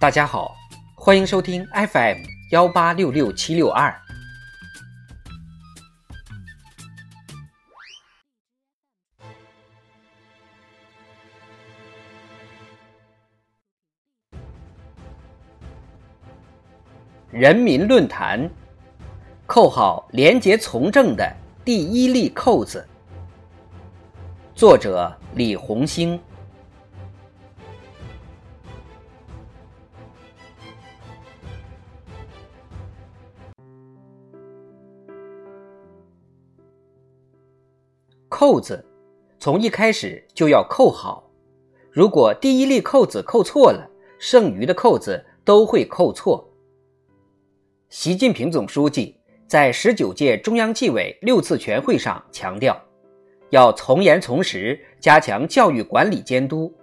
[0.00, 0.56] 大家好，
[0.94, 3.94] 欢迎收听 FM 幺八六六七六二。
[17.30, 18.48] 人民论坛，
[19.44, 21.30] 扣好廉洁从政的
[21.62, 22.88] 第一粒扣子。
[24.54, 26.18] 作者：李红星。
[38.40, 38.82] 扣子
[39.38, 41.30] 从一开始就要扣好，
[41.90, 43.86] 如果第一粒扣子扣错了，
[44.18, 46.50] 剩余的扣子都会扣错。
[47.90, 49.14] 习近平总书记
[49.46, 52.82] 在十九届中央纪委六次全会上强调，
[53.50, 56.74] 要从严从实加强教育管理监督，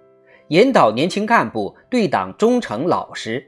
[0.50, 3.44] 引导年轻干部对党忠诚老实，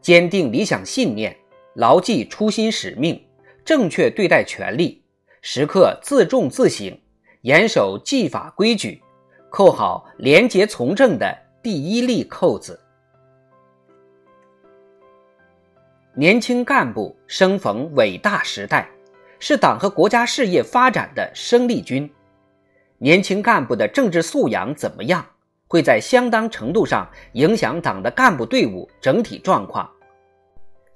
[0.00, 1.36] 坚定理想信念，
[1.74, 3.20] 牢记初心使命，
[3.64, 5.02] 正确对待权力，
[5.42, 6.96] 时刻自重自省，
[7.42, 9.02] 严守纪法规矩，
[9.48, 12.78] 扣好廉洁从政的第一粒扣子。
[16.14, 18.86] 年轻干部生逢伟大时代，
[19.38, 22.10] 是党和国家事业发展的生力军。
[22.98, 25.24] 年轻干部的政治素养怎么样，
[25.66, 29.90] 会在相当程度上影响党的干部队伍整体状况。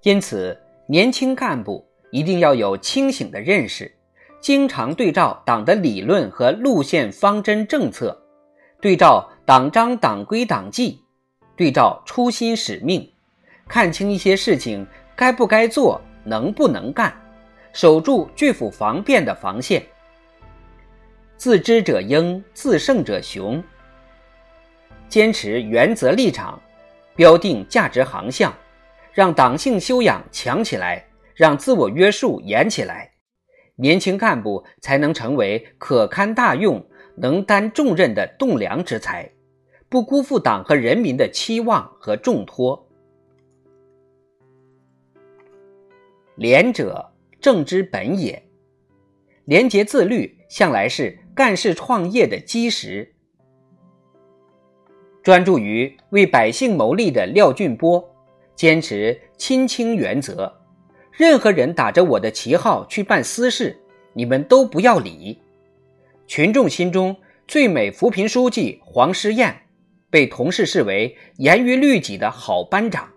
[0.03, 0.55] 因此，
[0.87, 3.91] 年轻干部一定要有清醒的认识，
[4.45, 8.15] 经常对照党的理论和路线方针政策，
[8.79, 11.01] 对照党章党规党纪，
[11.57, 13.11] 对照初心使命，
[13.67, 14.87] 看清一些事情。
[15.17, 17.11] 该不该做，能不能干，
[17.73, 19.83] 守住拒腐防变的防线。
[21.39, 23.65] 自知者英，自胜者雄。
[25.09, 26.61] 坚持原则立场，
[27.17, 28.53] 标定价值航向，
[29.15, 31.03] 让党性修养强起来，
[31.35, 33.11] 让自我约束严起来，
[33.77, 36.85] 年轻干部才能成为可堪大用、
[37.17, 39.33] 能担重任的栋梁之才，
[39.89, 42.89] 不辜负党和人民的期望和重托。
[46.37, 48.43] 廉者政之本也，
[49.45, 53.15] 廉洁自律向来是干事创业的基石。
[55.23, 58.05] 专注于为百姓谋利的廖俊波，
[58.55, 60.53] 坚持亲清原则，
[61.17, 63.77] 任何人打着我的旗号去办私事，
[64.15, 65.39] 你们都不要理。
[66.27, 67.17] 群众心中
[67.47, 69.55] 最美扶贫书记黄诗燕，
[70.11, 73.09] 被同事视为严于律己的好班长。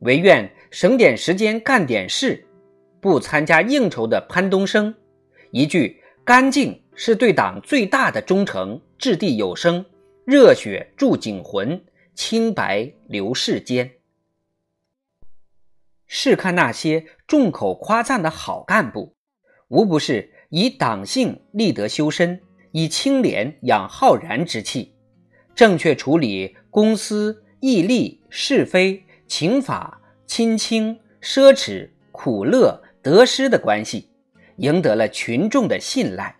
[0.00, 2.44] 唯愿省点时间干点事，
[3.00, 4.94] 不参加应酬的潘东升，
[5.50, 9.82] 一句“干净是对党最大的忠诚”，掷地有声，
[10.26, 11.80] 热血铸警魂，
[12.14, 13.90] 清白留世间。
[16.14, 19.14] 试看那些众口夸赞的好干部，
[19.68, 22.38] 无不是以党性立德修身，
[22.70, 24.92] 以清廉养浩然之气，
[25.54, 29.02] 正确处理公私义利是非。
[29.26, 34.10] 情法、亲亲、奢侈、苦乐、得失的关系，
[34.56, 36.36] 赢得了群众的信赖。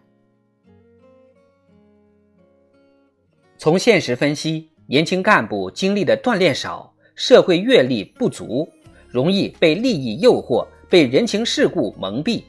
[3.57, 8.69] 从现实分析，年轻干部经历的锻炼少，社会阅历不足，
[9.13, 12.43] 容易被利益诱惑，被人情世故蒙蔽。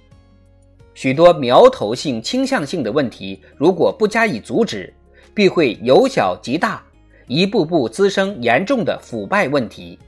[0.95, 4.93] 许多苗头性、倾向性的问题，如果不加以阻止，
[5.33, 6.81] 必会由小及大，
[7.27, 9.99] 一步步滋生严重的腐败问题。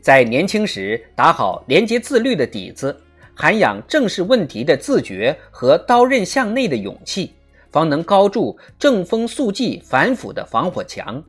[0.00, 2.98] 在年轻时打好廉洁自律的底子，
[3.34, 7.34] 涵养正视问题的自觉和刀刃向内的勇气，
[7.70, 11.22] 方能高筑正风肃纪反腐的防火墙。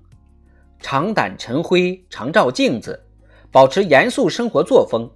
[0.81, 2.99] 常胆沉灰，常照镜子，
[3.51, 5.09] 保持严肃生活作风，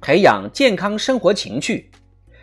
[0.00, 1.90] 培养健康生活情趣，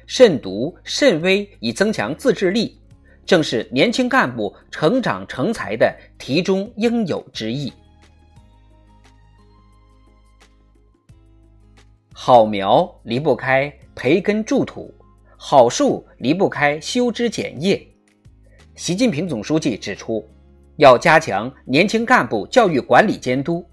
[0.06, 2.79] 慎独慎微以增强自制力，
[3.26, 7.73] 正是年轻干部成长成才的题中应有之义。
[12.14, 14.93] 好苗离不开培根筑土，
[15.38, 17.85] 好树离不开修枝剪叶。
[18.76, 20.26] 习近平总书记指出，
[20.79, 23.66] 要加强年轻干部教育管理监督，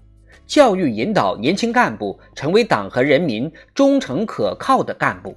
[0.45, 5.33] 教育引导年轻干部成为党和人民忠诚可靠的干部。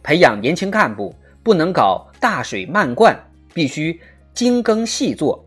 [0.00, 1.12] 培养年轻干部
[1.42, 3.18] 不能搞大水漫灌，
[3.52, 4.00] 必须
[4.32, 5.44] 精耕细作，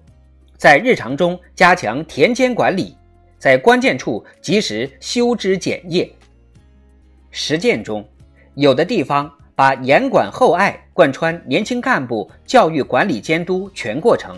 [0.57, 2.93] 在日常中加强田间管理，
[3.39, 6.11] 在关键处及时修枝剪叶。
[7.31, 8.05] 实践中，
[8.55, 14.35] 有的地方把严管厚爱贯穿年轻干部教育管理监督全过程，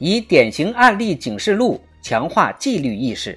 [0.00, 3.36] 以典型案例警示录强化纪律意识；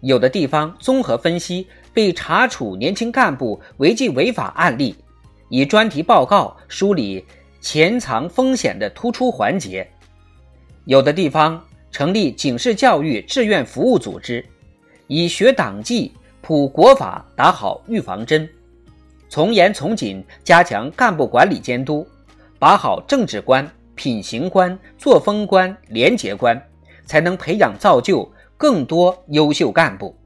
[0.00, 1.64] 有的地方综合分析
[1.94, 4.96] 被查处年轻干部违纪违法案例，
[5.48, 7.24] 以专题报告梳理
[7.60, 9.86] 潜藏风险的突出环节；
[10.86, 11.62] 有的地方
[11.92, 14.44] 成立警示教育志愿服务组织，
[15.06, 16.10] 以学党纪、
[16.40, 18.48] 普国法打好预防针，
[19.28, 22.04] 从严从紧加强干部管理监督，
[22.58, 23.70] 把好政治关。
[23.94, 26.60] 品行观、作风观、廉洁观，
[27.04, 30.16] 才能培养造就更多优秀干部。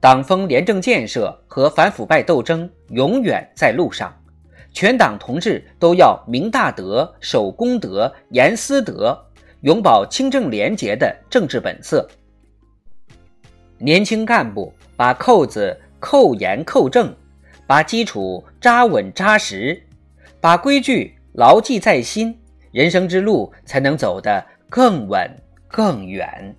[0.00, 4.14] 党风廉政建设和反腐败斗争永远在路上，
[4.70, 9.18] 全党同志都要明大德、守公德、严私德，
[9.62, 12.06] 永葆清正廉洁的政治本色。
[13.78, 17.14] 年轻干部把扣子扣严扣正，
[17.66, 19.82] 把基础扎稳扎实。
[20.44, 22.38] 把规矩牢记在心，
[22.70, 25.26] 人生之路才能走得更稳
[25.68, 26.54] 更远。